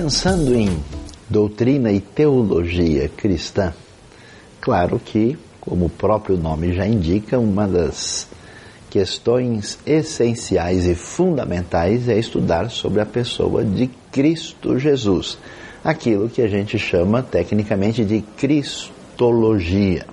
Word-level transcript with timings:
Pensando 0.00 0.54
em 0.54 0.80
doutrina 1.28 1.90
e 1.90 2.00
teologia 2.00 3.08
cristã, 3.08 3.74
claro 4.60 4.96
que, 5.04 5.36
como 5.60 5.86
o 5.86 5.90
próprio 5.90 6.36
nome 6.36 6.72
já 6.72 6.86
indica, 6.86 7.36
uma 7.36 7.66
das 7.66 8.28
questões 8.88 9.76
essenciais 9.84 10.86
e 10.86 10.94
fundamentais 10.94 12.08
é 12.08 12.16
estudar 12.16 12.70
sobre 12.70 13.00
a 13.00 13.06
pessoa 13.06 13.64
de 13.64 13.88
Cristo 14.12 14.78
Jesus, 14.78 15.36
aquilo 15.82 16.28
que 16.28 16.42
a 16.42 16.48
gente 16.48 16.78
chama 16.78 17.20
tecnicamente 17.20 18.04
de 18.04 18.20
cristologia. 18.36 20.06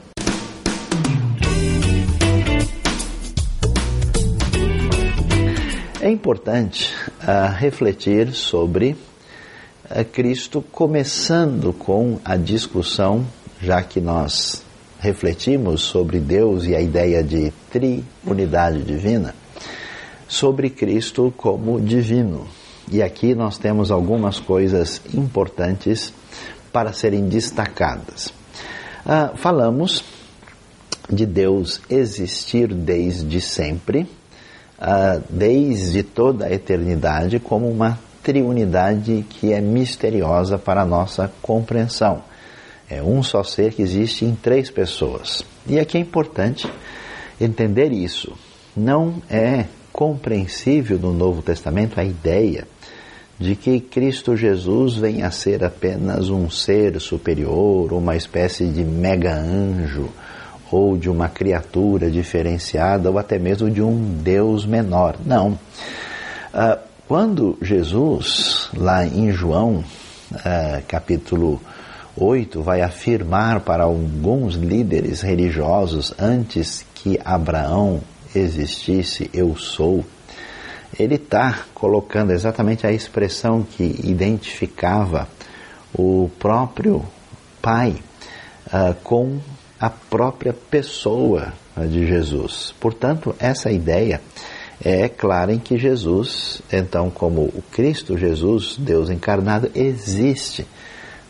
É 6.01 6.09
importante 6.09 6.91
uh, 7.21 7.53
refletir 7.55 8.33
sobre 8.33 8.97
é 9.89 10.03
Cristo, 10.03 10.63
começando 10.71 11.71
com 11.71 12.19
a 12.25 12.35
discussão, 12.35 13.25
já 13.61 13.83
que 13.83 13.99
nós 13.99 14.63
refletimos 14.99 15.81
sobre 15.81 16.19
Deus 16.19 16.65
e 16.65 16.75
a 16.75 16.81
ideia 16.81 17.23
de 17.23 17.53
triunidade 17.71 18.81
divina, 18.81 19.35
sobre 20.27 20.69
Cristo 20.69 21.33
como 21.37 21.79
divino. 21.79 22.47
E 22.91 23.01
aqui 23.01 23.35
nós 23.35 23.57
temos 23.57 23.91
algumas 23.91 24.39
coisas 24.39 25.01
importantes 25.13 26.11
para 26.71 26.91
serem 26.91 27.27
destacadas. 27.27 28.33
Ah, 29.05 29.33
falamos 29.35 30.03
de 31.09 31.25
Deus 31.25 31.79
existir 31.89 32.73
desde 32.73 33.39
sempre, 33.39 34.07
ah, 34.79 35.19
desde 35.29 36.01
toda 36.01 36.45
a 36.45 36.51
eternidade, 36.51 37.39
como 37.39 37.69
uma 37.69 37.99
triunidade 38.25 39.23
que 39.29 39.53
é 39.53 39.61
misteriosa 39.61 40.57
para 40.57 40.81
a 40.81 40.85
nossa 40.85 41.31
compreensão. 41.43 42.23
É 42.89 43.01
um 43.01 43.21
só 43.21 43.43
ser 43.43 43.73
que 43.73 43.83
existe 43.83 44.25
em 44.25 44.33
três 44.33 44.71
pessoas. 44.71 45.43
E 45.67 45.79
aqui 45.79 45.99
é 45.99 46.01
importante 46.01 46.67
entender 47.39 47.91
isso. 47.91 48.33
Não 48.75 49.21
é 49.29 49.65
compreensível 49.93 50.97
no 50.97 51.13
Novo 51.13 51.43
Testamento 51.43 51.99
a 51.99 52.03
ideia 52.03 52.67
de 53.39 53.55
que 53.55 53.79
Cristo 53.79 54.35
Jesus 54.35 54.95
venha 54.95 55.27
a 55.27 55.31
ser 55.31 55.63
apenas 55.63 56.29
um 56.29 56.49
ser 56.49 56.99
superior, 56.99 57.93
uma 57.93 58.15
espécie 58.15 58.65
de 58.65 58.83
mega 58.83 59.35
anjo, 59.35 60.09
ou 60.71 60.97
de 60.97 61.09
uma 61.09 61.29
criatura 61.29 62.09
diferenciada, 62.09 63.11
ou 63.11 63.19
até 63.19 63.37
mesmo 63.37 63.69
de 63.69 63.83
um 63.83 64.17
Deus 64.23 64.65
menor. 64.65 65.15
Não. 65.23 65.59
Uh, 66.53 66.84
quando 67.07 67.57
Jesus, 67.61 68.69
lá 68.75 69.05
em 69.05 69.31
João, 69.31 69.83
é, 70.43 70.81
capítulo 70.87 71.61
8, 72.17 72.61
vai 72.61 72.81
afirmar 72.81 73.59
para 73.59 73.83
alguns 73.83 74.55
líderes 74.55 75.21
religiosos 75.21 76.13
antes 76.17 76.85
que 76.95 77.19
Abraão 77.23 78.01
existisse, 78.33 79.29
eu 79.33 79.55
sou, 79.55 80.03
ele 80.97 81.15
está 81.15 81.65
colocando 81.73 82.31
exatamente 82.31 82.87
a 82.87 82.91
expressão 82.91 83.61
que 83.63 83.83
identificava 84.03 85.27
o 85.93 86.29
próprio 86.39 87.05
Pai 87.61 87.95
uh, 88.67 88.93
com 89.03 89.39
a 89.79 89.89
própria 89.89 90.53
pessoa 90.53 91.53
de 91.89 92.05
Jesus. 92.05 92.73
Portanto, 92.79 93.35
essa 93.39 93.71
ideia 93.71 94.21
é 94.83 95.07
clara 95.07 95.53
em 95.53 95.59
que 95.59 95.77
Jesus, 95.77 96.61
então, 96.71 97.09
como 97.09 97.41
o 97.41 97.63
Cristo 97.71 98.17
Jesus, 98.17 98.75
Deus 98.77 99.09
encarnado, 99.09 99.71
existe 99.73 100.65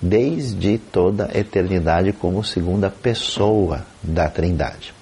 desde 0.01 0.77
toda 0.77 1.29
a 1.33 1.37
eternidade 1.37 2.11
como 2.13 2.43
segunda 2.43 2.89
pessoa 2.89 3.85
da 4.03 4.29
Trindade. 4.29 4.93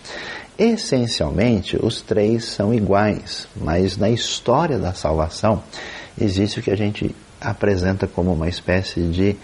Essencialmente, 0.58 1.78
os 1.84 2.02
três 2.02 2.46
são 2.46 2.74
iguais, 2.74 3.48
mas 3.56 3.98
na 3.98 4.10
história 4.10 4.78
da 4.78 4.94
salvação 4.94 5.64
existe 6.20 6.60
o 6.60 6.64
que 6.64 6.70
a 6.72 6.78
gente 6.78 7.16
apresenta 7.42 8.08
como 8.08 8.32
uma 8.32 8.48
espécie 8.48 9.02
de 9.02 9.36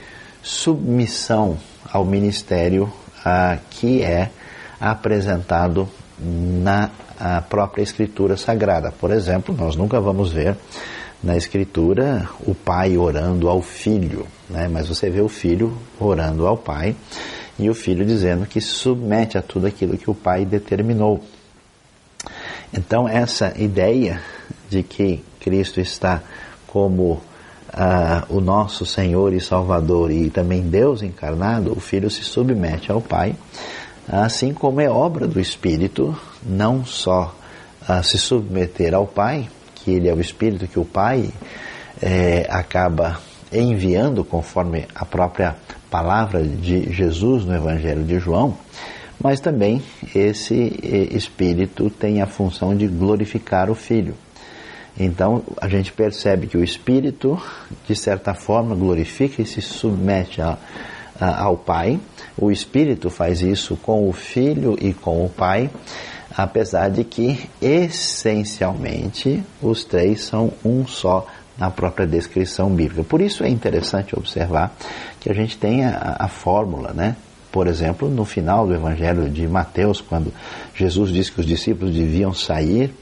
submissão 0.42 1.58
ao 1.92 2.06
ministério 2.06 2.92
que 3.72 4.04
é 4.04 4.30
apresentado 4.80 5.90
na 6.20 6.90
a 7.20 7.42
própria 7.42 7.84
Escritura 7.84 8.38
Sagrada. 8.38 8.92
Por 8.92 9.12
exemplo, 9.12 9.54
nós 9.56 9.76
nunca 9.76 10.00
vamos 10.00 10.32
ver 10.32 10.56
na 11.22 11.36
Escritura 11.36 12.30
o 12.48 12.56
pai 12.56 12.98
orando 12.98 13.50
ao 13.50 13.62
filho, 13.62 14.26
né? 14.50 14.70
mas 14.72 14.88
você 14.88 15.10
vê 15.10 15.22
o 15.22 15.28
filho 15.28 15.78
orando 16.00 16.48
ao 16.48 16.56
pai 16.56 16.96
e 17.58 17.70
o 17.70 17.76
filho 17.76 18.06
dizendo 18.06 18.46
que 18.46 18.62
submete 18.62 19.38
a 19.38 19.42
tudo 19.42 19.68
aquilo 19.68 19.98
que 19.98 20.10
o 20.10 20.16
pai 20.16 20.46
determinou. 20.46 21.22
Então, 22.74 23.08
essa 23.08 23.54
ideia 23.58 24.22
de 24.70 24.82
que 24.82 25.24
Cristo 25.40 25.82
está 25.82 26.22
como 26.68 27.22
Uh, 27.70 28.36
o 28.36 28.42
nosso 28.42 28.84
Senhor 28.84 29.32
e 29.32 29.40
Salvador 29.40 30.10
e 30.10 30.32
também 30.32 30.64
Deus 30.64 31.04
encarnado, 31.04 31.72
o 31.72 31.80
Filho 31.80 32.10
se 32.10 32.24
submete 32.24 32.92
ao 32.92 33.00
Pai, 33.00 33.36
assim 34.08 34.56
como 34.56 34.82
é 34.82 34.90
obra 34.90 35.28
do 35.28 35.40
Espírito, 35.40 36.18
não 36.44 36.86
só 36.86 37.36
a 37.88 38.04
se 38.04 38.18
submeter 38.18 38.94
ao 38.94 39.08
Pai, 39.08 39.50
que 39.76 39.92
ele 39.92 40.08
é 40.08 40.14
o 40.14 40.20
Espírito 40.22 40.68
que 40.68 40.80
o 40.80 40.86
Pai 40.86 41.30
é, 42.02 42.46
acaba 42.50 43.20
enviando 43.52 44.24
conforme 44.24 44.86
a 44.94 45.06
própria 45.06 45.56
palavra 45.90 46.44
de 46.44 46.94
Jesus 46.94 47.46
no 47.46 47.56
Evangelho 47.56 48.04
de 48.04 48.20
João, 48.20 48.56
mas 49.22 49.40
também 49.40 49.82
esse 50.16 50.80
Espírito 51.12 51.90
tem 51.90 52.22
a 52.22 52.28
função 52.28 52.76
de 52.76 52.88
glorificar 52.88 53.70
o 53.70 53.76
Filho. 53.76 54.16
Então 54.98 55.44
a 55.60 55.68
gente 55.68 55.92
percebe 55.92 56.48
que 56.48 56.58
o 56.58 56.64
Espírito, 56.64 57.42
de 57.88 57.96
certa 57.96 58.34
forma, 58.34 58.76
glorifica 58.76 59.42
e 59.42 59.46
se 59.46 59.62
submete 59.62 60.42
a, 60.42 60.58
a, 61.20 61.44
ao 61.44 61.58
Pai, 61.58 62.00
o 62.38 62.52
Espírito 62.52 63.10
faz 63.10 63.42
isso 63.42 63.76
com 63.78 64.08
o 64.08 64.14
Filho 64.14 64.78
e 64.80 64.94
com 64.94 65.26
o 65.26 65.30
Pai, 65.30 65.70
apesar 66.44 66.90
de 66.90 67.04
que 67.04 67.50
essencialmente 67.62 69.44
os 69.62 69.84
três 69.84 70.22
são 70.22 70.54
um 70.64 70.88
só 70.88 71.28
na 71.58 71.70
própria 71.70 72.08
descrição 72.08 72.70
bíblica. 72.70 73.04
Por 73.04 73.20
isso 73.20 73.44
é 73.44 73.50
interessante 73.50 74.18
observar 74.18 74.74
que 75.20 75.30
a 75.30 75.34
gente 75.34 75.58
tem 75.58 75.84
a, 75.84 76.16
a 76.20 76.28
fórmula, 76.28 76.94
né? 76.94 77.16
Por 77.52 77.68
exemplo, 77.68 78.08
no 78.08 78.24
final 78.24 78.66
do 78.66 78.74
Evangelho 78.74 79.30
de 79.30 79.48
Mateus, 79.48 80.00
quando 80.00 80.32
Jesus 80.76 81.12
disse 81.12 81.32
que 81.32 81.42
os 81.42 81.46
discípulos 81.46 81.94
deviam 81.94 82.34
sair 82.34 82.94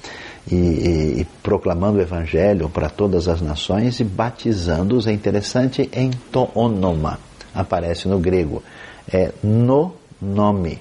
e, 0.50 0.56
e, 0.56 1.22
e 1.22 1.28
proclamando 1.44 2.00
o 2.00 2.02
Evangelho 2.02 2.70
para 2.70 2.90
todas 2.90 3.28
as 3.28 3.42
nações 3.42 4.00
e 4.00 4.04
batizando-os, 4.04 5.06
é 5.06 5.12
interessante, 5.12 5.90
em 5.94 6.10
toonoma, 6.32 7.20
aparece 7.54 8.08
no 8.08 8.18
grego 8.20 8.64
é 9.12 9.32
no 9.42 9.94
nome, 10.22 10.80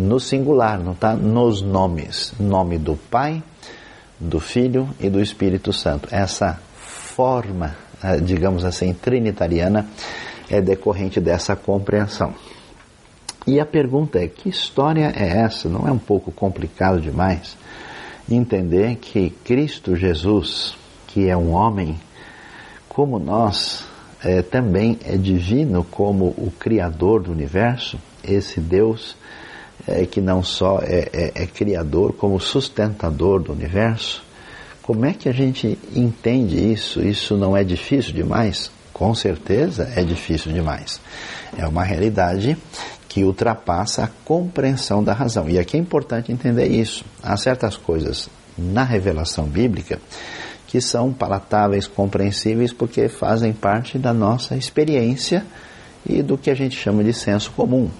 no 0.00 0.18
singular, 0.18 0.78
não 0.78 0.92
está 0.92 1.14
nos 1.14 1.62
nomes. 1.62 2.32
Nome 2.40 2.78
do 2.78 2.96
Pai, 2.96 3.42
do 4.18 4.40
Filho 4.40 4.88
e 4.98 5.08
do 5.08 5.20
Espírito 5.20 5.72
Santo. 5.72 6.08
Essa 6.10 6.58
forma, 6.74 7.76
eh, 8.02 8.18
digamos 8.18 8.64
assim, 8.64 8.92
trinitariana 8.92 9.86
é 10.48 10.60
decorrente 10.60 11.20
dessa 11.20 11.54
compreensão. 11.54 12.34
E 13.46 13.60
a 13.60 13.66
pergunta 13.66 14.18
é: 14.18 14.26
que 14.26 14.48
história 14.48 15.12
é 15.16 15.40
essa? 15.42 15.68
Não 15.68 15.86
é 15.86 15.92
um 15.92 15.98
pouco 15.98 16.32
complicado 16.32 17.00
demais 17.00 17.56
entender 18.28 18.96
que 18.96 19.30
Cristo 19.30 19.96
Jesus, 19.96 20.76
que 21.08 21.28
é 21.28 21.36
um 21.36 21.52
homem 21.52 21.98
como 22.88 23.18
nós, 23.18 23.84
é, 24.22 24.42
também 24.42 24.98
é 25.04 25.16
divino 25.16 25.84
como 25.84 26.26
o 26.26 26.52
Criador 26.58 27.22
do 27.22 27.32
universo, 27.32 27.98
esse 28.22 28.60
Deus 28.60 29.16
é, 29.86 30.06
que 30.06 30.20
não 30.20 30.42
só 30.42 30.80
é, 30.82 31.08
é, 31.12 31.42
é 31.42 31.46
Criador, 31.46 32.12
como 32.12 32.40
sustentador 32.40 33.42
do 33.42 33.52
universo. 33.52 34.22
Como 34.82 35.04
é 35.04 35.12
que 35.12 35.28
a 35.28 35.32
gente 35.32 35.78
entende 35.94 36.72
isso? 36.72 37.00
Isso 37.00 37.36
não 37.36 37.56
é 37.56 37.62
difícil 37.62 38.12
demais? 38.12 38.70
Com 38.92 39.14
certeza 39.14 39.90
é 39.94 40.02
difícil 40.02 40.52
demais. 40.52 41.00
É 41.56 41.66
uma 41.66 41.84
realidade 41.84 42.56
que 43.08 43.24
ultrapassa 43.24 44.04
a 44.04 44.08
compreensão 44.24 45.02
da 45.02 45.12
razão. 45.12 45.48
E 45.48 45.58
aqui 45.58 45.76
é 45.76 45.80
importante 45.80 46.30
entender 46.30 46.68
isso. 46.68 47.04
Há 47.22 47.36
certas 47.36 47.76
coisas 47.76 48.28
na 48.56 48.84
revelação 48.84 49.46
bíblica 49.46 49.98
que 50.66 50.80
são 50.80 51.12
palatáveis, 51.12 51.88
compreensíveis, 51.88 52.72
porque 52.72 53.08
fazem 53.08 53.52
parte 53.52 53.98
da 53.98 54.12
nossa 54.12 54.56
experiência 54.56 55.44
e 56.06 56.22
do 56.22 56.38
que 56.38 56.48
a 56.48 56.54
gente 56.54 56.76
chama 56.76 57.02
de 57.02 57.12
senso 57.12 57.50
comum. 57.50 57.90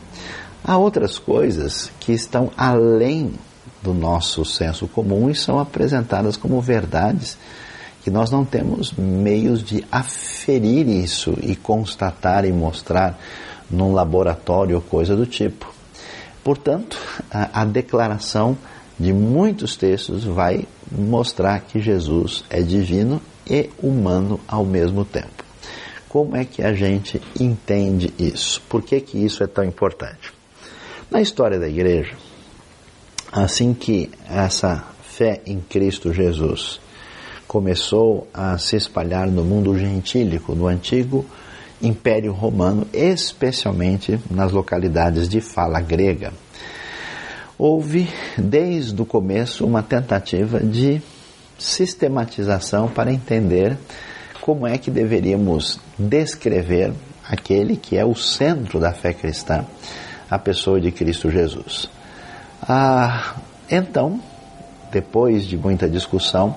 Há 0.63 0.77
outras 0.77 1.19
coisas 1.19 1.91
que 1.99 2.13
estão 2.13 2.51
além 2.57 3.33
do 3.83 3.95
nosso 3.95 4.45
senso 4.45 4.87
comum 4.87 5.31
e 5.31 5.35
são 5.35 5.59
apresentadas 5.59 6.37
como 6.37 6.61
verdades 6.61 7.39
que 8.03 8.11
nós 8.11 8.31
não 8.31 8.45
temos 8.45 8.93
meios 8.93 9.63
de 9.63 9.85
aferir 9.91 10.89
isso 10.89 11.37
e 11.43 11.55
constatar 11.55 12.45
e 12.45 12.53
mostrar 12.53 13.19
num 13.71 13.93
laboratório 13.93 14.77
ou 14.77 14.83
coisa 14.83 15.15
do 15.17 15.27
tipo. 15.27 15.73
Portanto, 16.43 16.99
a, 17.31 17.63
a 17.63 17.65
declaração 17.65 18.57
de 18.99 19.13
muitos 19.13 19.77
textos 19.77 20.25
vai 20.25 20.67
mostrar 20.91 21.61
que 21.61 21.81
Jesus 21.81 22.45
é 22.51 22.61
divino 22.63 23.21
e 23.49 23.71
humano 23.83 24.41
ao 24.47 24.65
mesmo 24.65 25.05
tempo. 25.05 25.45
Como 26.09 26.37
é 26.37 26.45
que 26.45 26.63
a 26.63 26.73
gente 26.75 27.21
entende 27.39 28.13
isso? 28.19 28.61
Por 28.69 28.83
que, 28.83 29.01
que 29.01 29.19
isso 29.19 29.43
é 29.43 29.47
tão 29.47 29.65
importante? 29.65 30.40
Na 31.11 31.21
história 31.21 31.59
da 31.59 31.69
igreja, 31.69 32.13
assim 33.33 33.75
que 33.75 34.09
essa 34.29 34.85
fé 35.03 35.41
em 35.45 35.61
Cristo 35.61 36.13
Jesus 36.13 36.81
começou 37.49 38.29
a 38.33 38.57
se 38.59 38.77
espalhar 38.77 39.27
no 39.27 39.43
mundo 39.43 39.77
gentílico, 39.77 40.55
no 40.55 40.69
antigo 40.69 41.27
Império 41.83 42.33
Romano, 42.33 42.87
especialmente 42.93 44.21
nas 44.31 44.53
localidades 44.53 45.29
de 45.29 45.41
fala 45.41 45.81
grega, 45.81 46.33
houve 47.59 48.09
desde 48.39 49.03
o 49.03 49.05
começo 49.05 49.67
uma 49.67 49.83
tentativa 49.83 50.61
de 50.61 51.03
sistematização 51.59 52.87
para 52.87 53.13
entender 53.13 53.77
como 54.41 54.65
é 54.65 54.79
que 54.79 54.93
deveríamos 54.93 55.81
descrever 55.99 56.93
aquele 57.29 57.77
que 57.77 57.97
é 57.97 58.05
o 58.05 58.15
centro 58.15 58.79
da 58.79 58.93
fé 58.93 59.13
cristã, 59.13 59.67
a 60.31 60.39
pessoa 60.39 60.81
de 60.81 60.93
Cristo 60.93 61.31
Jesus. 61.31 61.91
Ah, 62.63 63.35
então, 63.71 64.21
depois 64.93 65.45
de 65.45 65.57
muita 65.57 65.89
discussão, 65.89 66.55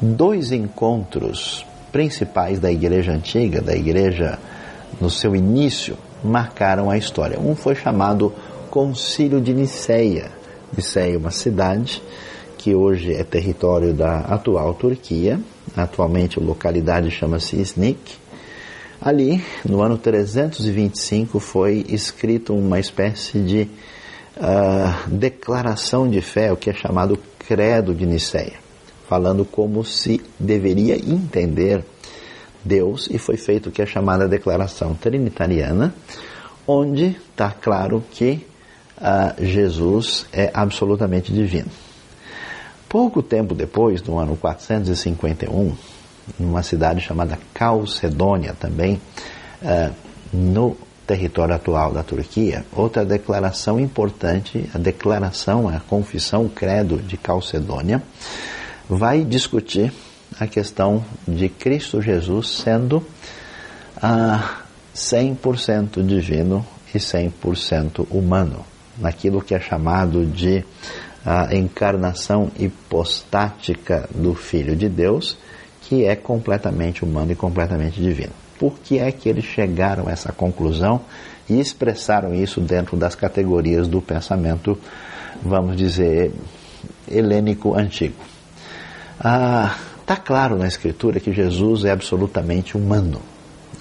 dois 0.00 0.50
encontros 0.50 1.66
principais 1.90 2.58
da 2.58 2.72
igreja 2.72 3.12
antiga, 3.12 3.60
da 3.60 3.74
igreja 3.74 4.38
no 5.00 5.10
seu 5.10 5.36
início, 5.36 5.96
marcaram 6.24 6.90
a 6.90 6.96
história. 6.96 7.38
Um 7.38 7.54
foi 7.54 7.74
chamado 7.74 8.32
Concílio 8.70 9.40
de 9.40 9.52
Niceia. 9.52 10.30
Niceia 10.74 11.14
é 11.14 11.18
uma 11.18 11.30
cidade 11.30 12.02
que 12.56 12.74
hoje 12.74 13.12
é 13.12 13.24
território 13.24 13.92
da 13.92 14.20
atual 14.20 14.72
Turquia, 14.74 15.38
atualmente 15.76 16.38
a 16.38 16.42
localidade 16.42 17.10
chama-se 17.10 17.56
Iznik. 17.56 18.21
Ali, 19.04 19.42
no 19.68 19.82
ano 19.82 19.98
325, 19.98 21.40
foi 21.40 21.84
escrito 21.88 22.54
uma 22.54 22.78
espécie 22.78 23.40
de 23.40 23.68
uh, 24.36 25.10
declaração 25.10 26.08
de 26.08 26.20
fé, 26.20 26.52
o 26.52 26.56
que 26.56 26.70
é 26.70 26.72
chamado 26.72 27.18
Credo 27.36 27.92
de 27.96 28.06
Niceia, 28.06 28.54
falando 29.08 29.44
como 29.44 29.84
se 29.84 30.20
deveria 30.38 30.94
entender 30.94 31.84
Deus, 32.64 33.08
e 33.10 33.18
foi 33.18 33.36
feito 33.36 33.70
o 33.70 33.72
que 33.72 33.82
é 33.82 33.86
chamada 33.86 34.28
Declaração 34.28 34.94
Trinitariana, 34.94 35.92
onde 36.64 37.16
está 37.32 37.50
claro 37.50 38.04
que 38.08 38.46
uh, 38.98 39.44
Jesus 39.44 40.26
é 40.32 40.48
absolutamente 40.54 41.32
divino. 41.32 41.70
Pouco 42.88 43.20
tempo 43.20 43.52
depois, 43.52 44.00
no 44.04 44.16
ano 44.16 44.36
451, 44.36 45.74
numa 46.38 46.62
cidade 46.62 47.00
chamada 47.00 47.38
Calcedônia, 47.52 48.54
também 48.58 49.00
uh, 49.62 49.92
no 50.32 50.76
território 51.06 51.54
atual 51.54 51.92
da 51.92 52.02
Turquia, 52.02 52.64
outra 52.72 53.04
declaração 53.04 53.78
importante, 53.78 54.68
a 54.72 54.78
declaração, 54.78 55.68
a 55.68 55.80
confissão, 55.80 56.46
o 56.46 56.48
credo 56.48 56.96
de 56.98 57.16
Calcedônia, 57.16 58.02
vai 58.88 59.24
discutir 59.24 59.92
a 60.38 60.46
questão 60.46 61.04
de 61.26 61.48
Cristo 61.48 62.00
Jesus 62.00 62.48
sendo 62.48 63.04
ah, 64.00 64.62
100% 64.94 66.04
divino 66.04 66.66
e 66.94 66.98
100% 66.98 68.06
humano, 68.10 68.64
naquilo 68.98 69.42
que 69.42 69.54
é 69.54 69.60
chamado 69.60 70.24
de 70.26 70.64
a 71.24 71.54
encarnação 71.54 72.50
hipostática 72.58 74.08
do 74.12 74.34
Filho 74.34 74.74
de 74.74 74.88
Deus, 74.88 75.38
que 75.82 76.04
é 76.04 76.14
completamente 76.16 77.04
humano 77.04 77.32
e 77.32 77.34
completamente 77.34 78.00
divino. 78.00 78.32
Por 78.58 78.78
que 78.78 78.98
é 78.98 79.10
que 79.10 79.28
eles 79.28 79.44
chegaram 79.44 80.08
a 80.08 80.12
essa 80.12 80.32
conclusão 80.32 81.00
e 81.48 81.58
expressaram 81.58 82.34
isso 82.34 82.60
dentro 82.60 82.96
das 82.96 83.14
categorias 83.14 83.88
do 83.88 84.00
pensamento, 84.00 84.78
vamos 85.42 85.76
dizer, 85.76 86.32
helênico 87.10 87.74
antigo? 87.76 88.14
Ah, 89.18 89.76
tá 90.06 90.16
claro 90.16 90.56
na 90.56 90.66
Escritura 90.66 91.18
que 91.18 91.32
Jesus 91.32 91.84
é 91.84 91.90
absolutamente 91.90 92.76
humano. 92.76 93.20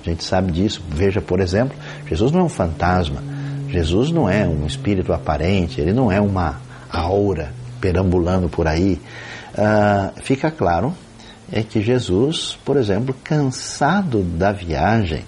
A 0.01 0.09
gente 0.09 0.23
sabe 0.23 0.51
disso. 0.51 0.83
Veja, 0.89 1.21
por 1.21 1.39
exemplo, 1.39 1.77
Jesus 2.07 2.31
não 2.31 2.41
é 2.41 2.43
um 2.43 2.49
fantasma. 2.49 3.23
Jesus 3.69 4.11
não 4.11 4.29
é 4.29 4.45
um 4.47 4.65
espírito 4.65 5.13
aparente, 5.13 5.79
ele 5.79 5.93
não 5.93 6.11
é 6.11 6.19
uma 6.19 6.59
aura 6.91 7.53
perambulando 7.79 8.49
por 8.49 8.67
aí, 8.67 8.99
uh, 9.53 10.21
fica 10.21 10.51
claro 10.51 10.93
é 11.51 11.61
que 11.63 11.81
Jesus, 11.81 12.57
por 12.63 12.77
exemplo, 12.77 13.15
cansado 13.23 14.23
da 14.23 14.51
viagem, 14.51 15.23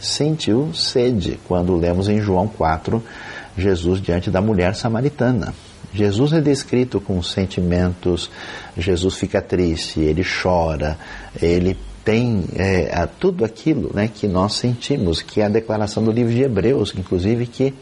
sentiu 0.00 0.72
sede 0.74 1.38
quando 1.46 1.76
lemos 1.76 2.08
em 2.08 2.20
João 2.20 2.46
4 2.48 3.02
Jesus 3.56 4.00
diante 4.00 4.30
da 4.30 4.40
mulher 4.40 4.74
samaritana. 4.74 5.52
Jesus 5.92 6.32
é 6.32 6.40
descrito 6.40 7.00
com 7.00 7.22
sentimentos, 7.22 8.30
Jesus 8.76 9.14
fica 9.14 9.40
triste, 9.40 10.00
ele 10.00 10.22
chora, 10.22 10.98
ele 11.40 11.76
tem 12.04 12.44
é, 12.56 13.06
tudo 13.18 13.44
aquilo 13.44 13.90
né, 13.94 14.08
que 14.12 14.26
nós 14.26 14.54
sentimos, 14.54 15.22
que 15.22 15.40
é 15.40 15.46
a 15.46 15.48
declaração 15.48 16.04
do 16.04 16.10
livro 16.10 16.32
de 16.32 16.42
Hebreus, 16.42 16.94
inclusive 16.96 17.46
que 17.46 17.74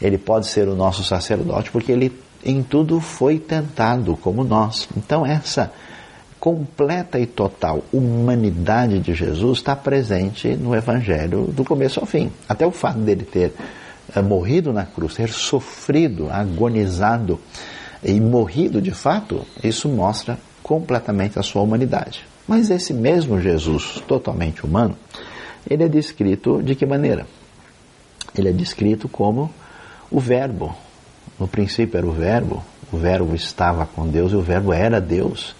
ele 0.00 0.16
pode 0.16 0.46
ser 0.46 0.68
o 0.68 0.74
nosso 0.74 1.04
sacerdote, 1.04 1.70
porque 1.70 1.92
ele 1.92 2.12
em 2.44 2.62
tudo 2.62 3.00
foi 3.00 3.38
tentado 3.38 4.16
como 4.16 4.42
nós. 4.42 4.88
Então, 4.96 5.26
essa 5.26 5.72
completa 6.40 7.20
e 7.20 7.26
total 7.26 7.84
humanidade 7.92 8.98
de 8.98 9.12
Jesus 9.12 9.58
está 9.58 9.76
presente 9.76 10.56
no 10.56 10.74
Evangelho 10.74 11.44
do 11.44 11.62
começo 11.62 12.00
ao 12.00 12.06
fim. 12.06 12.32
Até 12.48 12.66
o 12.66 12.70
fato 12.70 12.98
dele 12.98 13.24
ter 13.24 13.52
é, 14.16 14.22
morrido 14.22 14.72
na 14.72 14.86
cruz, 14.86 15.14
ter 15.14 15.28
sofrido, 15.28 16.30
agonizado 16.30 17.38
e 18.02 18.18
morrido 18.18 18.80
de 18.80 18.90
fato, 18.90 19.46
isso 19.62 19.86
mostra 19.86 20.38
completamente 20.62 21.38
a 21.38 21.42
sua 21.42 21.60
humanidade. 21.60 22.24
Mas 22.48 22.70
esse 22.70 22.94
mesmo 22.94 23.38
Jesus, 23.38 24.02
totalmente 24.08 24.64
humano, 24.64 24.96
ele 25.68 25.84
é 25.84 25.88
descrito 25.88 26.62
de 26.62 26.74
que 26.74 26.86
maneira? 26.86 27.26
Ele 28.34 28.48
é 28.48 28.52
descrito 28.52 29.08
como 29.08 29.50
o 30.10 30.18
Verbo, 30.18 30.74
no 31.38 31.46
princípio 31.46 31.98
era 31.98 32.06
o 32.06 32.12
Verbo, 32.12 32.64
o 32.90 32.96
Verbo 32.96 33.34
estava 33.34 33.84
com 33.84 34.08
Deus 34.08 34.32
e 34.32 34.36
o 34.36 34.42
Verbo 34.42 34.72
era 34.72 35.00
Deus, 35.00 35.54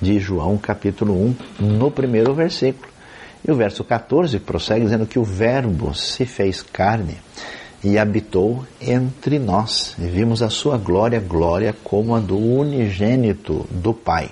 de 0.00 0.18
João 0.18 0.56
capítulo 0.56 1.14
1, 1.60 1.66
no 1.78 1.90
primeiro 1.90 2.34
versículo. 2.34 2.90
E 3.46 3.50
o 3.50 3.54
verso 3.54 3.82
14 3.82 4.38
prossegue 4.38 4.84
dizendo 4.84 5.06
que 5.06 5.18
o 5.18 5.24
Verbo 5.24 5.94
se 5.94 6.26
fez 6.26 6.62
carne 6.62 7.16
e 7.82 7.98
habitou 7.98 8.66
entre 8.80 9.38
nós. 9.38 9.94
E 9.98 10.02
vimos 10.02 10.42
a 10.42 10.50
sua 10.50 10.76
glória, 10.76 11.20
glória 11.20 11.74
como 11.82 12.14
a 12.14 12.20
do 12.20 12.38
unigênito 12.38 13.66
do 13.70 13.94
Pai. 13.94 14.30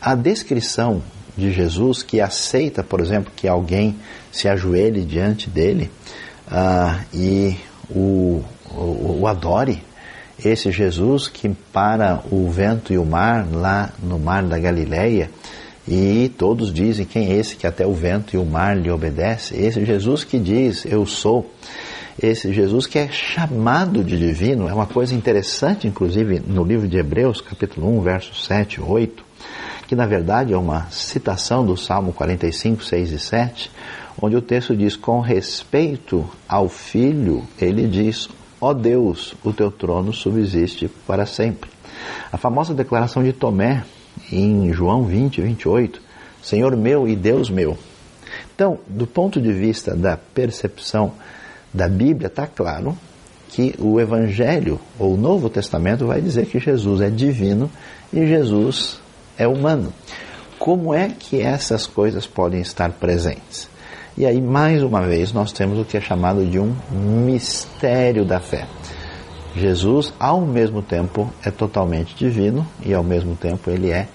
A 0.00 0.14
descrição 0.14 1.02
de 1.36 1.52
Jesus, 1.52 2.02
que 2.02 2.20
aceita, 2.20 2.82
por 2.82 3.00
exemplo, 3.00 3.32
que 3.36 3.46
alguém 3.46 3.96
se 4.32 4.48
ajoelhe 4.48 5.04
diante 5.04 5.50
dele 5.50 5.90
uh, 6.48 7.04
e 7.12 7.56
o, 7.90 8.42
o, 8.70 9.18
o 9.20 9.26
adore, 9.26 9.82
esse 10.44 10.70
Jesus 10.70 11.28
que 11.28 11.48
para 11.72 12.22
o 12.30 12.48
vento 12.48 12.92
e 12.92 12.98
o 12.98 13.04
mar 13.04 13.46
lá 13.50 13.90
no 14.02 14.18
mar 14.18 14.42
da 14.42 14.58
Galileia 14.58 15.30
e 15.88 16.32
todos 16.36 16.72
dizem 16.72 17.06
quem 17.06 17.30
é 17.30 17.36
esse 17.36 17.56
que 17.56 17.66
até 17.66 17.86
o 17.86 17.94
vento 17.94 18.34
e 18.34 18.38
o 18.38 18.44
mar 18.44 18.76
lhe 18.76 18.90
obedece? 18.90 19.56
Esse 19.56 19.84
Jesus 19.84 20.24
que 20.24 20.38
diz 20.38 20.84
eu 20.84 21.06
sou. 21.06 21.50
Esse 22.20 22.52
Jesus 22.52 22.86
que 22.86 22.98
é 22.98 23.08
chamado 23.08 24.02
de 24.02 24.18
divino, 24.18 24.68
é 24.68 24.74
uma 24.74 24.86
coisa 24.86 25.14
interessante, 25.14 25.86
inclusive 25.86 26.40
no 26.46 26.64
livro 26.64 26.88
de 26.88 26.96
Hebreus, 26.96 27.42
capítulo 27.42 27.98
1, 27.98 28.00
versos 28.00 28.46
7 28.46 28.80
e 28.80 28.80
8, 28.80 29.22
que 29.86 29.94
na 29.94 30.06
verdade 30.06 30.52
é 30.52 30.56
uma 30.56 30.90
citação 30.90 31.64
do 31.64 31.76
Salmo 31.76 32.14
45, 32.14 32.82
6 32.82 33.12
e 33.12 33.18
7, 33.18 33.70
onde 34.20 34.34
o 34.34 34.40
texto 34.40 34.74
diz: 34.74 34.96
Com 34.96 35.20
respeito 35.20 36.28
ao 36.48 36.70
filho, 36.70 37.44
ele 37.60 37.86
diz: 37.86 38.30
Ó 38.66 38.74
Deus, 38.74 39.32
o 39.44 39.52
teu 39.52 39.70
trono 39.70 40.12
subsiste 40.12 40.88
para 41.06 41.24
sempre. 41.24 41.70
A 42.32 42.36
famosa 42.36 42.74
declaração 42.74 43.22
de 43.22 43.32
Tomé, 43.32 43.84
em 44.32 44.72
João 44.72 45.04
20, 45.04 45.40
28, 45.40 46.02
Senhor 46.42 46.76
meu 46.76 47.06
e 47.06 47.14
Deus 47.14 47.48
meu. 47.48 47.78
Então, 48.52 48.80
do 48.88 49.06
ponto 49.06 49.40
de 49.40 49.52
vista 49.52 49.94
da 49.94 50.16
percepção 50.16 51.12
da 51.72 51.88
Bíblia, 51.88 52.26
está 52.26 52.44
claro 52.44 52.98
que 53.50 53.72
o 53.78 54.00
Evangelho, 54.00 54.80
ou 54.98 55.14
o 55.14 55.16
Novo 55.16 55.48
Testamento, 55.48 56.04
vai 56.04 56.20
dizer 56.20 56.46
que 56.46 56.58
Jesus 56.58 57.00
é 57.00 57.08
divino 57.08 57.70
e 58.12 58.26
Jesus 58.26 59.00
é 59.38 59.46
humano. 59.46 59.92
como 60.58 60.92
é 60.92 61.08
que 61.16 61.40
essas 61.40 61.86
coisas 61.86 62.26
podem 62.26 62.60
estar 62.60 62.90
presentes? 62.90 63.68
E 64.16 64.24
aí, 64.24 64.40
mais 64.40 64.82
uma 64.82 65.02
vez, 65.02 65.32
nós 65.32 65.52
temos 65.52 65.78
o 65.78 65.84
que 65.84 65.96
é 65.96 66.00
chamado 66.00 66.44
de 66.46 66.58
um 66.58 66.74
mistério 66.92 68.24
da 68.24 68.40
fé. 68.40 68.66
Jesus, 69.54 70.12
ao 70.18 70.40
mesmo 70.40 70.82
tempo, 70.82 71.30
é 71.44 71.50
totalmente 71.50 72.14
divino 72.14 72.66
e, 72.84 72.94
ao 72.94 73.02
mesmo 73.02 73.36
tempo, 73.36 73.70
ele 73.70 73.90
é 73.90 74.06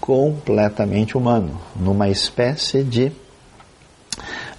completamente 0.00 1.16
humano, 1.16 1.60
numa 1.74 2.08
espécie 2.08 2.84
de, 2.84 3.10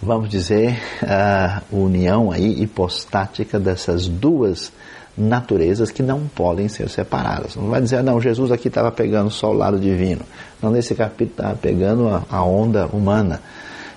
vamos 0.02 0.30
dizer, 0.30 0.78
união 1.72 2.32
aí 2.32 2.62
hipostática 2.62 3.60
dessas 3.60 4.08
duas 4.08 4.72
naturezas 5.18 5.90
que 5.90 6.04
não 6.04 6.28
podem 6.28 6.68
ser 6.68 6.90
separadas. 6.90 7.56
Não 7.56 7.70
vai 7.70 7.82
dizer, 7.82 8.04
não, 8.04 8.22
Jesus 8.22 8.52
aqui 8.52 8.68
estava 8.68 8.92
pegando 8.92 9.32
só 9.32 9.50
o 9.50 9.54
lado 9.54 9.80
divino. 9.80 10.22
Não, 10.62 10.70
nesse 10.70 10.94
capítulo 10.94 11.32
estava 11.32 11.56
pegando 11.56 12.08
a, 12.08 12.24
a, 12.30 12.44
onda 12.44 12.86
humana. 12.88 13.42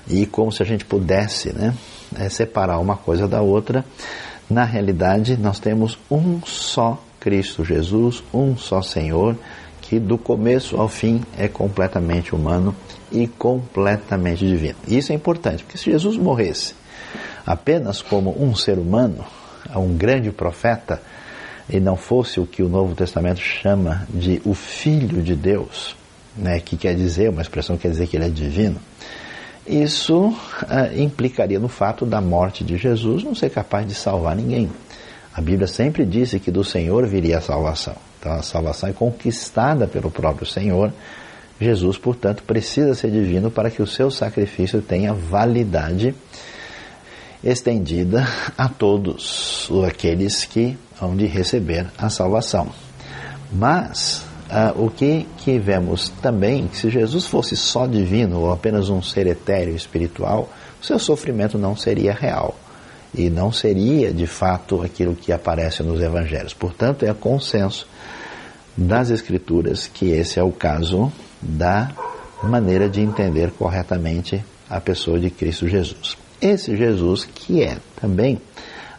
E 0.08 0.26
como 0.26 0.50
se 0.50 0.62
a 0.62 0.66
gente 0.66 0.84
pudesse 0.84 1.52
né, 1.52 1.74
é, 2.16 2.28
separar 2.28 2.78
uma 2.78 2.96
coisa 2.96 3.28
da 3.28 3.40
outra. 3.40 3.84
Na 4.48 4.64
realidade, 4.64 5.36
nós 5.36 5.60
temos 5.60 5.98
um 6.10 6.40
só 6.44 7.00
Cristo 7.20 7.64
Jesus, 7.64 8.22
um 8.32 8.56
só 8.56 8.82
Senhor, 8.82 9.36
que 9.80 9.98
do 9.98 10.16
começo 10.18 10.76
ao 10.76 10.88
fim 10.88 11.22
é 11.36 11.48
completamente 11.48 12.34
humano 12.34 12.74
e 13.12 13.26
completamente 13.26 14.46
divino. 14.46 14.76
E 14.88 14.98
isso 14.98 15.12
é 15.12 15.14
importante, 15.14 15.62
porque 15.62 15.78
se 15.78 15.90
Jesus 15.90 16.16
morresse 16.16 16.74
apenas 17.46 18.02
como 18.02 18.30
um 18.42 18.54
ser 18.54 18.78
humano, 18.78 19.24
um 19.74 19.96
grande 19.96 20.30
profeta, 20.30 21.00
e 21.68 21.78
não 21.78 21.96
fosse 21.96 22.40
o 22.40 22.46
que 22.46 22.62
o 22.62 22.68
Novo 22.68 22.94
Testamento 22.94 23.40
chama 23.40 24.06
de 24.08 24.42
o 24.44 24.54
Filho 24.54 25.22
de 25.22 25.36
Deus, 25.36 25.96
né, 26.36 26.58
que 26.60 26.76
quer 26.76 26.94
dizer, 26.94 27.30
uma 27.30 27.42
expressão 27.42 27.76
que 27.76 27.82
quer 27.82 27.90
dizer 27.90 28.06
que 28.08 28.16
ele 28.16 28.26
é 28.26 28.28
divino, 28.28 28.80
isso 29.66 30.28
uh, 30.28 31.00
implicaria 31.00 31.58
no 31.58 31.68
fato 31.68 32.04
da 32.04 32.20
morte 32.20 32.64
de 32.64 32.76
Jesus 32.76 33.22
não 33.22 33.34
ser 33.34 33.50
capaz 33.50 33.86
de 33.86 33.94
salvar 33.94 34.34
ninguém. 34.34 34.70
A 35.32 35.40
Bíblia 35.40 35.66
sempre 35.66 36.04
disse 36.04 36.40
que 36.40 36.50
do 36.50 36.64
Senhor 36.64 37.06
viria 37.06 37.38
a 37.38 37.40
salvação. 37.40 37.94
Então 38.18 38.32
a 38.32 38.42
salvação 38.42 38.88
é 38.88 38.92
conquistada 38.92 39.86
pelo 39.86 40.10
próprio 40.10 40.46
Senhor. 40.46 40.92
Jesus, 41.60 41.98
portanto, 41.98 42.42
precisa 42.42 42.94
ser 42.94 43.10
divino 43.10 43.50
para 43.50 43.70
que 43.70 43.82
o 43.82 43.86
seu 43.86 44.10
sacrifício 44.10 44.80
tenha 44.80 45.12
validade 45.12 46.14
estendida 47.44 48.26
a 48.56 48.68
todos 48.68 49.70
aqueles 49.86 50.44
que 50.44 50.76
hão 51.00 51.16
de 51.16 51.26
receber 51.26 51.86
a 51.96 52.08
salvação. 52.08 52.68
Mas 53.52 54.24
uh, 54.50 54.84
o 54.84 54.90
que, 54.90 55.26
que 55.38 55.58
vemos 55.58 56.08
também, 56.20 56.66
que 56.66 56.76
se 56.76 56.90
Jesus 56.90 57.26
fosse 57.26 57.56
só 57.56 57.86
divino 57.86 58.40
ou 58.40 58.52
apenas 58.52 58.88
um 58.88 59.02
ser 59.02 59.26
etéreo 59.26 59.74
espiritual, 59.74 60.48
o 60.80 60.84
seu 60.84 60.98
sofrimento 60.98 61.56
não 61.56 61.76
seria 61.76 62.12
real 62.12 62.54
e 63.14 63.28
não 63.30 63.52
seria 63.52 64.12
de 64.12 64.26
fato 64.26 64.82
aquilo 64.82 65.14
que 65.14 65.32
aparece 65.32 65.82
nos 65.82 66.00
evangelhos. 66.00 66.54
Portanto, 66.54 67.04
é 67.04 67.12
consenso 67.12 67.86
das 68.76 69.10
Escrituras 69.10 69.86
que 69.86 70.10
esse 70.10 70.38
é 70.38 70.42
o 70.42 70.52
caso 70.52 71.12
da 71.40 71.90
maneira 72.42 72.88
de 72.88 73.00
entender 73.00 73.50
corretamente 73.50 74.42
a 74.68 74.80
pessoa 74.80 75.18
de 75.18 75.30
Cristo 75.30 75.68
Jesus. 75.68 76.16
Esse 76.40 76.76
Jesus 76.76 77.24
que 77.24 77.62
é 77.62 77.76
também, 78.00 78.40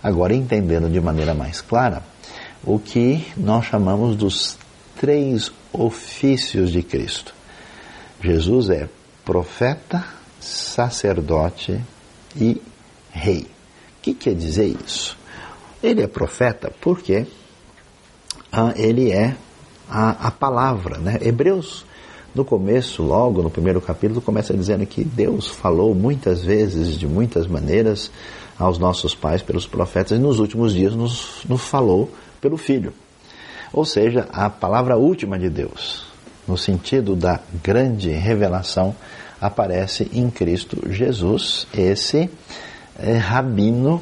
agora 0.04 0.36
entendendo 0.36 0.90
de 0.90 1.00
maneira 1.00 1.34
mais 1.34 1.62
clara, 1.62 2.04
o 2.64 2.78
que 2.78 3.26
nós 3.36 3.66
chamamos 3.66 4.16
dos 4.16 4.58
três 5.02 5.52
ofícios 5.74 6.72
de 6.72 6.84
Cristo. 6.84 7.34
Jesus 8.24 8.70
é 8.70 8.88
profeta, 9.26 10.06
sacerdote 10.40 11.82
e 12.36 12.62
rei. 13.12 13.48
O 13.98 14.02
que 14.04 14.14
quer 14.14 14.36
dizer 14.36 14.78
isso? 14.86 15.18
Ele 15.82 16.04
é 16.04 16.08
profeta 16.08 16.72
porque 16.80 17.26
ah, 18.52 18.74
ele 18.76 19.12
é 19.12 19.36
a, 19.90 20.28
a 20.28 20.30
palavra. 20.30 21.00
Né? 21.00 21.18
Hebreus, 21.20 21.84
no 22.36 22.46
começo, 22.46 23.02
logo 23.02 23.42
no 23.42 23.50
primeiro 23.50 23.82
capítulo, 23.82 24.22
começa 24.22 24.54
dizendo 24.54 24.86
que 24.86 25.04
Deus 25.04 25.48
falou 25.48 25.96
muitas 25.96 26.44
vezes, 26.44 26.96
de 26.96 27.08
muitas 27.08 27.48
maneiras, 27.48 28.12
aos 28.60 28.78
nossos 28.78 29.16
pais 29.16 29.42
pelos 29.42 29.66
profetas, 29.66 30.12
e 30.12 30.22
nos 30.22 30.38
últimos 30.38 30.76
dias 30.76 30.94
nos, 30.94 31.44
nos 31.50 31.62
falou 31.64 32.08
pelo 32.40 32.56
Filho. 32.56 32.94
Ou 33.74 33.86
seja, 33.86 34.28
a 34.32 34.50
palavra 34.50 34.98
última 34.98 35.40
de 35.40 35.50
Deus, 35.50 36.06
no 36.48 36.58
sentido 36.58 37.16
da 37.16 37.40
grande 37.64 38.10
revelação, 38.12 38.96
aparece 39.40 40.10
em 40.14 40.30
Cristo 40.30 40.92
Jesus, 40.92 41.66
esse 41.74 42.30
é, 43.00 43.14
rabino 43.14 44.02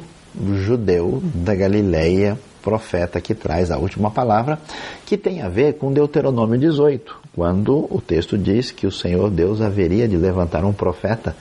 judeu 0.54 1.22
da 1.34 1.54
Galileia, 1.54 2.38
profeta 2.62 3.20
que 3.20 3.34
traz 3.34 3.70
a 3.70 3.78
última 3.78 4.10
palavra, 4.10 4.58
que 5.06 5.16
tem 5.16 5.40
a 5.40 5.48
ver 5.48 5.74
com 5.74 5.92
Deuteronômio 5.92 6.58
18, 6.58 7.16
quando 7.34 7.86
o 7.90 8.00
texto 8.00 8.36
diz 8.36 8.70
que 8.70 8.86
o 8.86 8.92
Senhor 8.92 9.30
Deus 9.30 9.60
haveria 9.60 10.06
de 10.06 10.16
levantar 10.16 10.64
um 10.64 10.72
profeta 10.72 11.34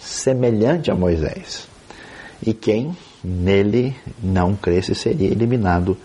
semelhante 0.00 0.90
a 0.90 0.94
Moisés. 0.94 1.68
E 2.44 2.54
quem 2.54 2.96
nele 3.22 3.94
não 4.22 4.56
cresce 4.56 4.94
seria 4.94 5.28
eliminado 5.28 5.96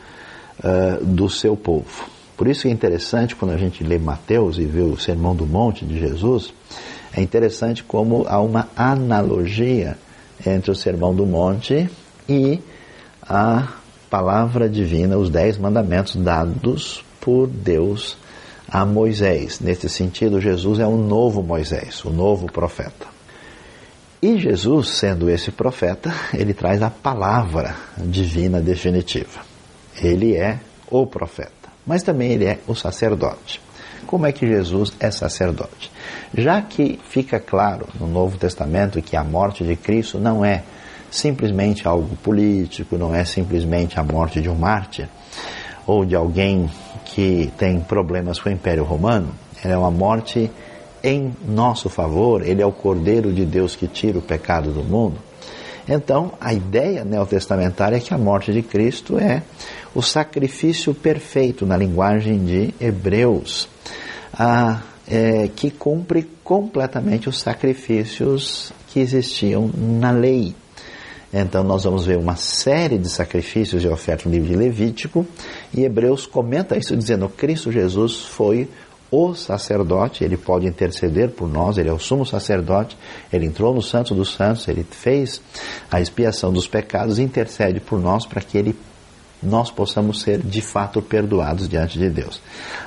uh, 0.59 1.03
do 1.03 1.29
seu 1.29 1.55
povo. 1.55 2.05
Por 2.35 2.47
isso 2.47 2.67
é 2.67 2.71
interessante 2.71 3.35
quando 3.35 3.51
a 3.51 3.57
gente 3.57 3.83
lê 3.83 3.97
Mateus 3.97 4.57
e 4.57 4.65
vê 4.65 4.81
o 4.81 4.97
Sermão 4.97 5.35
do 5.35 5.45
Monte 5.45 5.85
de 5.85 5.99
Jesus, 5.99 6.53
é 7.15 7.21
interessante 7.21 7.83
como 7.83 8.25
há 8.27 8.39
uma 8.39 8.69
analogia 8.75 9.97
entre 10.45 10.69
o 10.69 10.75
Sermão 10.75 11.15
do 11.15 11.25
Monte 11.25 11.89
e 12.29 12.59
a 13.23 13.69
palavra 14.09 14.69
divina, 14.69 15.17
os 15.17 15.29
dez 15.29 15.57
mandamentos 15.57 16.15
dados 16.15 17.03
por 17.19 17.47
Deus 17.47 18.17
a 18.69 18.85
Moisés. 18.85 19.59
Nesse 19.59 19.89
sentido, 19.89 20.39
Jesus 20.39 20.79
é 20.79 20.85
um 20.85 20.97
novo 20.97 21.41
Moisés, 21.41 22.05
o 22.05 22.11
novo 22.11 22.51
profeta. 22.51 23.07
E 24.21 24.37
Jesus, 24.37 24.89
sendo 24.89 25.29
esse 25.29 25.51
profeta, 25.51 26.13
ele 26.33 26.53
traz 26.53 26.81
a 26.81 26.89
palavra 26.89 27.75
divina 27.97 28.59
definitiva. 28.59 29.46
Ele 30.01 30.35
é 30.35 30.59
o 30.89 31.05
profeta, 31.05 31.69
mas 31.85 32.03
também 32.03 32.31
ele 32.31 32.45
é 32.45 32.59
o 32.67 32.75
sacerdote. 32.75 33.61
Como 34.05 34.25
é 34.25 34.31
que 34.31 34.47
Jesus 34.47 34.93
é 34.99 35.11
sacerdote? 35.11 35.91
Já 36.33 36.61
que 36.61 36.99
fica 37.09 37.39
claro 37.39 37.87
no 37.99 38.07
Novo 38.07 38.37
Testamento 38.37 39.01
que 39.01 39.17
a 39.17 39.23
morte 39.23 39.63
de 39.63 39.75
Cristo 39.75 40.17
não 40.17 40.45
é 40.45 40.63
simplesmente 41.11 41.87
algo 41.87 42.15
político, 42.17 42.97
não 42.97 43.13
é 43.13 43.25
simplesmente 43.25 43.99
a 43.99 44.03
morte 44.03 44.41
de 44.41 44.49
um 44.49 44.55
mártir 44.55 45.09
ou 45.85 46.05
de 46.05 46.15
alguém 46.15 46.69
que 47.05 47.51
tem 47.57 47.79
problemas 47.79 48.39
com 48.39 48.49
o 48.49 48.51
Império 48.51 48.83
Romano, 48.83 49.33
ela 49.63 49.73
é 49.73 49.77
uma 49.77 49.91
morte 49.91 50.51
em 51.03 51.33
nosso 51.47 51.89
favor, 51.89 52.45
ele 52.45 52.61
é 52.61 52.65
o 52.65 52.71
Cordeiro 52.71 53.31
de 53.31 53.45
Deus 53.45 53.75
que 53.75 53.87
tira 53.87 54.17
o 54.17 54.21
pecado 54.21 54.71
do 54.71 54.83
mundo. 54.83 55.17
Então, 55.87 56.33
a 56.39 56.53
ideia 56.53 57.05
neotestamentária 57.05 57.97
é 57.97 57.99
que 57.99 58.13
a 58.13 58.17
morte 58.17 58.51
de 58.51 58.61
Cristo 58.61 59.17
é 59.17 59.41
o 59.95 60.01
sacrifício 60.01 60.93
perfeito, 60.93 61.65
na 61.65 61.77
linguagem 61.77 62.43
de 62.43 62.73
Hebreus 62.79 63.69
a, 64.33 64.81
é, 65.07 65.49
que 65.55 65.71
cumpre 65.71 66.27
completamente 66.43 67.29
os 67.29 67.39
sacrifícios 67.39 68.71
que 68.89 68.99
existiam 68.99 69.71
na 69.75 70.11
lei. 70.11 70.53
Então 71.33 71.63
nós 71.63 71.83
vamos 71.83 72.05
ver 72.05 72.17
uma 72.17 72.35
série 72.35 72.97
de 72.97 73.09
sacrifícios 73.09 73.83
e 73.83 73.87
ofertas 73.87 74.25
no 74.25 74.31
livro 74.31 74.47
de 74.47 74.55
Levítico, 74.55 75.25
e 75.73 75.83
Hebreus 75.83 76.25
comenta 76.25 76.77
isso 76.77 76.95
dizendo: 76.95 77.27
Cristo 77.27 77.71
Jesus 77.71 78.21
foi 78.21 78.69
o 79.09 79.33
sacerdote, 79.33 80.23
ele 80.23 80.35
pode 80.35 80.67
interceder 80.67 81.29
por 81.29 81.47
nós, 81.47 81.77
ele 81.77 81.89
é 81.89 81.93
o 81.93 81.99
sumo 81.99 82.25
sacerdote, 82.25 82.97
ele 83.31 83.45
entrou 83.45 83.73
no 83.73 83.81
Santo 83.81 84.13
dos 84.13 84.33
Santos, 84.33 84.67
ele 84.67 84.83
fez 84.83 85.41
a 85.89 86.01
expiação 86.01 86.51
dos 86.51 86.67
pecados 86.67 87.17
intercede 87.17 87.79
por 87.79 87.99
nós 87.99 88.25
para 88.25 88.41
que 88.41 88.57
ele 88.57 88.75
nós 89.41 89.69
possamos 89.69 90.21
ser 90.21 90.39
de 90.39 90.61
fato 90.61 91.01
perdoados 91.01 91.69
diante 91.69 91.99
de 91.99 92.09
Deus. 92.09 92.41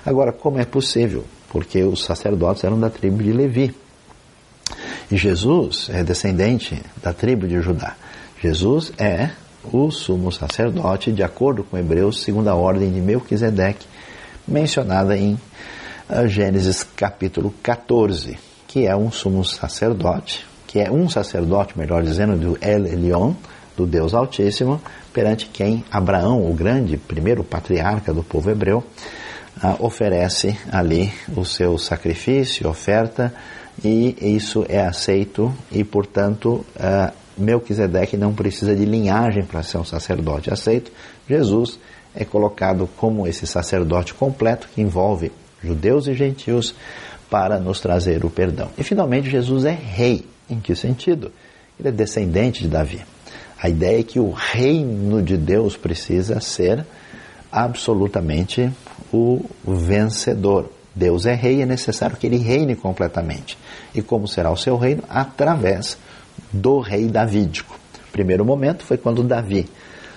Agora, 0.05 0.33
como 0.33 0.59
é 0.59 0.65
possível? 0.65 1.25
Porque 1.49 1.83
os 1.83 2.05
sacerdotes 2.05 2.65
eram 2.65 2.79
da 2.79 2.91
tribo 2.91 3.23
de 3.23 3.33
Levi. 3.33 3.75
E 5.11 5.17
Jesus 5.17 5.89
é 5.93 6.03
descendente 6.03 6.81
da 7.03 7.13
tribo 7.13 7.47
de 7.47 7.61
Judá. 7.61 7.97
Jesus 8.43 8.93
é 8.99 9.31
o 9.73 9.91
sumo 9.91 10.33
sacerdote, 10.33 11.13
de 11.13 11.23
acordo 11.23 11.63
com 11.63 11.77
Hebreus, 11.77 12.23
segundo 12.23 12.49
a 12.49 12.55
ordem 12.55 12.91
de 12.91 13.01
Melquisedeque, 13.01 13.87
mencionada 14.47 15.17
em 15.17 15.39
Gênesis 16.27 16.83
capítulo 16.83 17.55
14, 17.63 18.37
que 18.67 18.85
é 18.85 18.97
um 18.97 19.13
sumo 19.13 19.45
sacerdote, 19.45 20.45
que 20.67 20.81
é 20.81 20.91
um 20.91 21.09
sacerdote, 21.09 21.79
melhor 21.79 22.03
dizendo, 22.03 22.37
do 22.37 22.59
El 22.61 22.87
Elyon, 22.87 23.35
do 23.77 23.87
Deus 23.87 24.13
Altíssimo, 24.13 24.81
perante 25.13 25.47
quem 25.47 25.85
Abraão, 25.91 26.51
o 26.51 26.53
grande, 26.53 26.97
primeiro 26.97 27.45
patriarca 27.45 28.13
do 28.13 28.25
povo 28.25 28.51
hebreu, 28.51 28.83
ah, 29.63 29.77
oferece 29.79 30.59
ali 30.73 31.13
o 31.37 31.45
seu 31.45 31.79
sacrifício, 31.79 32.69
oferta, 32.69 33.33
e 33.83 34.17
isso 34.21 34.67
é 34.69 34.85
aceito, 34.85 35.55
e 35.71 35.85
portanto 35.85 36.67
ah, 36.77 37.13
Melquisedeque 37.39 38.17
não 38.17 38.35
precisa 38.35 38.75
de 38.75 38.85
linhagem 38.85 39.45
para 39.45 39.63
ser 39.63 39.79
um 39.79 39.85
sacerdote 39.85 40.53
aceito. 40.53 40.91
Jesus 41.29 41.79
é 42.15 42.25
colocado 42.25 42.89
como 42.97 43.29
esse 43.29 43.47
sacerdote 43.47 44.13
completo 44.13 44.69
que 44.75 44.83
envolve 44.83 45.31
judeus 45.63 46.07
e 46.07 46.15
gentios 46.15 46.75
para 47.31 47.59
nos 47.59 47.81
trazer 47.81 48.25
o 48.25 48.31
perdão. 48.31 48.71
E 48.77 48.83
finalmente 48.83 49.31
Jesus 49.31 49.65
é 49.65 49.73
rei. 49.73 50.27
Em 50.49 50.59
que 50.59 50.75
sentido? 50.75 51.31
Ele 51.79 51.89
é 51.89 51.93
descendente 51.93 52.63
de 52.63 52.69
Davi. 52.69 53.01
A 53.63 53.69
ideia 53.69 54.01
é 54.01 54.03
que 54.03 54.19
o 54.19 54.31
reino 54.31 55.23
de 55.23 55.37
Deus 55.37 55.77
precisa 55.77 56.41
ser 56.41 56.85
absolutamente 57.53 58.71
o 59.13 59.45
vencedor. 59.65 60.71
Deus 60.95 61.25
é 61.27 61.35
rei, 61.35 61.63
é 61.63 61.67
necessário 61.67 62.17
que 62.17 62.27
ele 62.27 62.37
reine 62.37 62.75
completamente. 62.75 63.57
E 63.95 64.03
como 64.03 64.27
será 64.27 64.51
o 64.51 64.57
seu 64.57 64.77
reino? 64.77 65.03
Através 65.09 65.97
do 66.53 66.81
rei 66.81 67.07
davídico. 67.07 67.79
Primeiro 68.13 68.45
momento 68.45 68.85
foi 68.85 68.97
quando 68.97 69.23
Davi, 69.23 69.69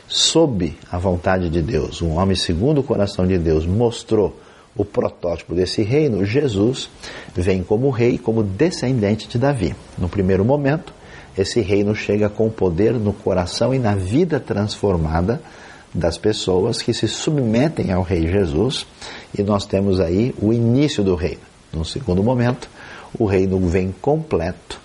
sob 0.07 0.75
a 0.91 0.97
vontade 0.97 1.49
de 1.49 1.61
Deus, 1.61 2.01
um 2.01 2.17
homem 2.17 2.35
segundo 2.35 2.79
o 2.79 2.83
coração 2.83 3.27
de 3.27 3.37
Deus, 3.37 3.65
mostrou 3.65 4.39
o 4.75 4.83
protótipo 4.83 5.53
desse 5.53 5.81
reino, 5.83 6.25
Jesus 6.25 6.89
vem 7.35 7.63
como 7.63 7.89
rei, 7.89 8.17
como 8.17 8.43
descendente 8.43 9.27
de 9.27 9.37
Davi. 9.37 9.75
No 9.97 10.09
primeiro 10.09 10.43
momento, 10.43 10.93
esse 11.37 11.61
reino 11.61 11.95
chega 11.95 12.29
com 12.29 12.49
poder 12.49 12.93
no 12.93 13.13
coração 13.13 13.73
e 13.73 13.79
na 13.79 13.95
vida 13.95 14.39
transformada 14.39 15.41
das 15.93 16.17
pessoas 16.17 16.81
que 16.81 16.93
se 16.93 17.07
submetem 17.07 17.91
ao 17.91 18.01
Rei 18.01 18.27
Jesus, 18.27 18.85
e 19.37 19.43
nós 19.43 19.65
temos 19.65 19.99
aí 19.99 20.33
o 20.41 20.51
início 20.51 21.03
do 21.03 21.15
reino. 21.15 21.41
No 21.71 21.85
segundo 21.85 22.23
momento, 22.23 22.67
o 23.17 23.25
reino 23.25 23.59
vem 23.59 23.93
completo, 24.01 24.79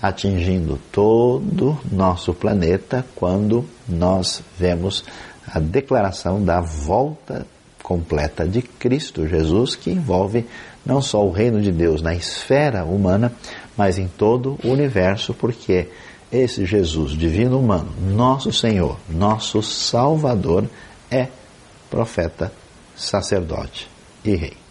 atingindo 0.00 0.78
todo 0.90 1.78
nosso 1.90 2.32
planeta 2.32 3.04
quando 3.14 3.64
nós 3.88 4.42
vemos 4.58 5.04
a 5.46 5.58
declaração 5.58 6.42
da 6.44 6.60
volta 6.60 7.46
completa 7.82 8.46
de 8.46 8.62
Cristo 8.62 9.26
Jesus, 9.26 9.74
que 9.76 9.90
envolve 9.90 10.46
não 10.84 11.02
só 11.02 11.24
o 11.24 11.30
reino 11.30 11.60
de 11.60 11.70
Deus 11.72 12.00
na 12.02 12.14
esfera 12.14 12.84
humana, 12.84 13.32
mas 13.76 13.98
em 13.98 14.08
todo 14.08 14.58
o 14.64 14.68
universo, 14.68 15.34
porque 15.34 15.88
esse 16.30 16.64
Jesus 16.64 17.12
divino 17.12 17.58
humano, 17.58 17.92
nosso 18.00 18.52
Senhor, 18.52 18.98
nosso 19.08 19.62
Salvador, 19.62 20.64
é 21.10 21.28
profeta, 21.90 22.52
sacerdote 22.96 23.88
e 24.24 24.34
rei. 24.34 24.61